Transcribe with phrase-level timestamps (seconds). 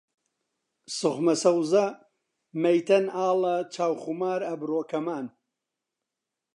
[0.97, 1.85] سوخمە سەوزە،
[2.61, 5.25] مەیتەن ئاڵە، چاو خومار، ئەبرۆ کەمان